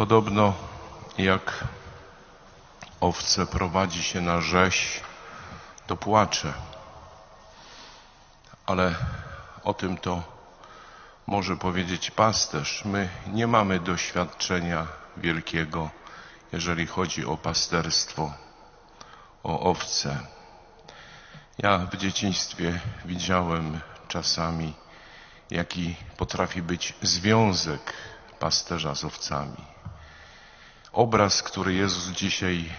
[0.00, 0.54] Podobno
[1.18, 1.64] jak
[3.00, 5.00] owce prowadzi się na rzeź,
[5.86, 6.52] to płacze.
[8.66, 8.94] Ale
[9.64, 10.22] o tym to
[11.26, 12.84] może powiedzieć pasterz.
[12.84, 14.86] My nie mamy doświadczenia
[15.16, 15.90] wielkiego,
[16.52, 18.32] jeżeli chodzi o pasterstwo,
[19.42, 20.18] o owce.
[21.58, 24.74] Ja w dzieciństwie widziałem czasami,
[25.50, 27.92] jaki potrafi być związek
[28.38, 29.79] pasterza z owcami.
[30.92, 32.72] Obraz, który Jezus dzisiaj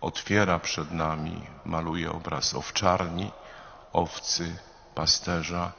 [0.00, 3.30] otwiera przed nami, maluje obraz owczarni,
[3.92, 4.56] owcy,
[4.94, 5.72] pasterza,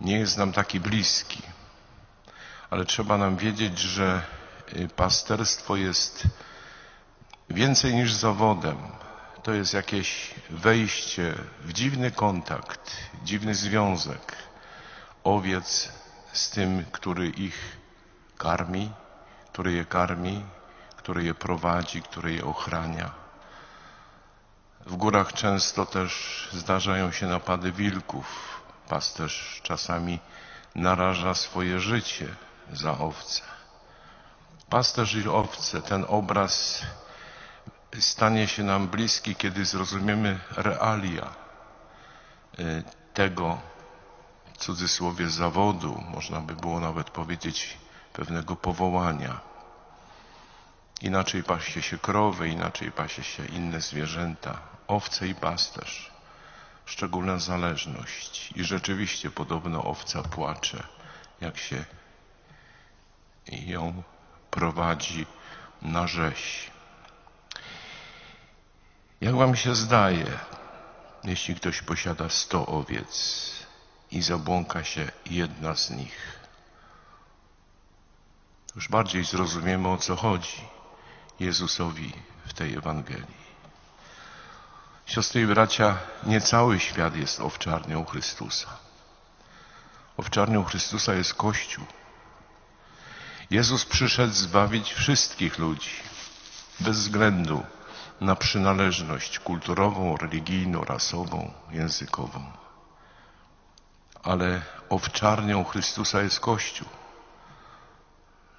[0.00, 1.42] nie jest nam taki bliski.
[2.70, 4.22] Ale trzeba nam wiedzieć, że
[4.72, 6.22] y, pasterstwo jest
[7.50, 8.76] więcej niż zawodem.
[9.42, 14.36] To jest jakieś wejście w dziwny kontakt, dziwny związek
[15.24, 15.92] owiec
[16.32, 17.76] z tym, który ich
[18.36, 18.90] karmi,
[19.58, 20.44] który je karmi,
[20.96, 23.10] który je prowadzi, który je ochrania.
[24.86, 26.12] W górach często też
[26.52, 28.26] zdarzają się napady wilków.
[28.88, 30.18] Pasterz czasami
[30.74, 32.34] naraża swoje życie
[32.72, 33.42] za owce.
[34.70, 36.82] Pasterz i owce, ten obraz
[38.00, 41.34] stanie się nam bliski, kiedy zrozumiemy realia
[42.58, 42.82] y,
[43.14, 43.58] tego,
[44.54, 47.78] w cudzysłowie, zawodu, można by było nawet powiedzieć
[48.12, 49.47] pewnego powołania.
[51.02, 56.10] Inaczej pasie się krowy, inaczej pasie się inne zwierzęta, owce i pasterz.
[56.86, 58.52] Szczególna zależność.
[58.56, 60.86] I rzeczywiście podobno owca płacze,
[61.40, 61.84] jak się
[63.52, 64.02] ją
[64.50, 65.26] prowadzi
[65.82, 66.70] na rzeź.
[69.20, 70.38] Jak wam się zdaje,
[71.24, 73.52] jeśli ktoś posiada sto owiec
[74.10, 76.38] i zabłąka się jedna z nich?
[78.76, 80.77] Już bardziej zrozumiemy o co chodzi
[81.40, 82.12] Jezusowi
[82.46, 83.48] w tej Ewangelii.
[85.06, 88.68] Siostry i bracia, nie cały świat jest owczarnią Chrystusa.
[90.16, 91.84] Owczarnią Chrystusa jest Kościół.
[93.50, 95.90] Jezus przyszedł zbawić wszystkich ludzi,
[96.80, 97.62] bez względu
[98.20, 102.52] na przynależność kulturową, religijną, rasową, językową.
[104.22, 106.88] Ale owczarnią Chrystusa jest Kościół,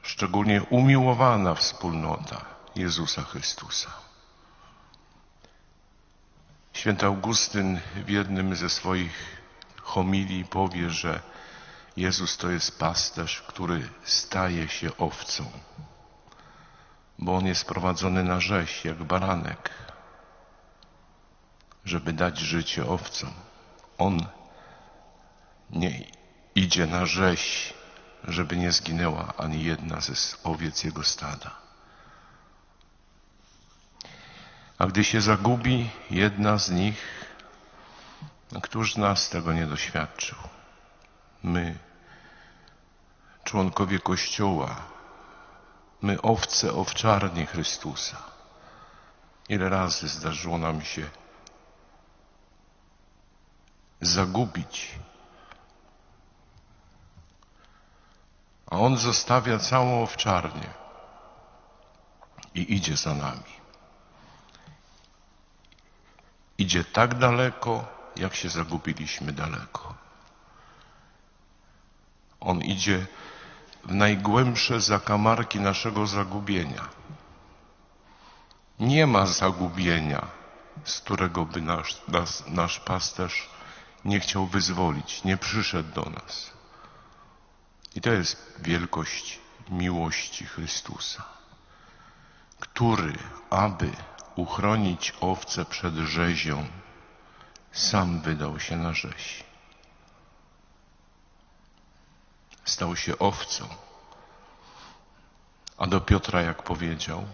[0.02, 3.90] szczególnie umiłowana wspólnota Jezusa Chrystusa.
[6.74, 9.42] Święty Augustyn w jednym ze swoich
[9.82, 11.22] homilii powie, że
[11.98, 15.46] Jezus to jest pasterz, który staje się owcą
[17.20, 19.70] bo on jest prowadzony na rzeź jak baranek,
[21.86, 23.32] żeby dać życie owcom.
[23.98, 24.26] On
[25.70, 26.06] nie
[26.56, 27.74] idzie na rzeź,
[28.24, 30.14] żeby nie zginęła ani jedna ze
[30.44, 31.52] owiec jego stada.
[34.80, 37.26] A gdy się zagubi jedna z nich,
[38.64, 40.38] któż z nas tego nie doświadczył?
[41.44, 41.78] My,
[43.44, 44.76] członkowie Kościoła,
[46.02, 48.18] My owce owczarni Chrystusa.
[49.50, 51.10] Ile razy zdarzyło nam się
[54.02, 54.96] zagubić,
[58.72, 60.74] a On zostawia całą owczarnię
[62.56, 63.60] i idzie za nami.
[66.60, 69.94] Idzie tak daleko, jak się zagubiliśmy daleko.
[72.40, 73.06] On idzie
[73.86, 76.90] w najgłębsze zakamarki naszego zagubienia.
[78.80, 80.28] Nie ma zagubienia,
[80.84, 83.50] z którego by nasz, nas, nasz pasterz
[84.06, 86.52] nie chciał wyzwolić, nie przyszedł do nas.
[87.96, 91.24] I to jest wielkość miłości Chrystusa,
[92.60, 93.14] który,
[93.50, 93.92] aby
[94.42, 96.68] uchronić owce przed rzezią,
[97.72, 99.50] sam wydał się na rzeź.
[102.70, 103.68] stał się owcą.
[105.78, 107.26] A do Piotra jak powiedział,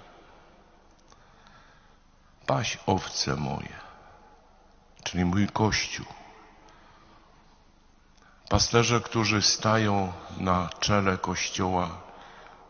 [2.45, 3.75] paś owce moje,
[5.03, 6.05] czyli mój Kościół.
[8.49, 11.89] Pasterze, którzy stają na czele Kościoła,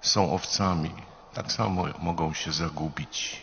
[0.01, 0.95] są owcami.
[1.33, 3.41] Tak samo mogą się zagubić.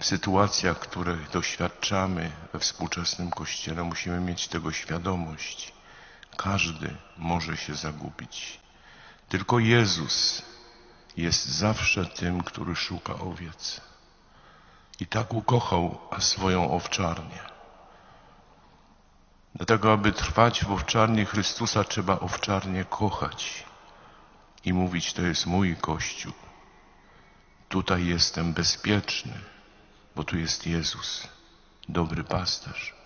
[0.00, 5.72] Sytuacjach, których doświadczamy we współczesnym Kościele, musimy mieć tego świadomość.
[6.36, 8.60] Każdy może się zagubić.
[9.28, 10.42] Tylko Jezus
[11.16, 13.80] jest zawsze tym, który szuka owiec.
[15.00, 17.38] I tak ukochał swoją owczarnię.
[19.54, 23.64] Dlatego, aby trwać w owczarni Chrystusa, trzeba owczarnię kochać.
[24.64, 26.32] i mówić, to jest mój Kościół.
[27.68, 29.32] Tutaj jestem bezpieczny,
[30.14, 31.28] bo tu jest Jezus,
[31.88, 33.03] dobry pasterz.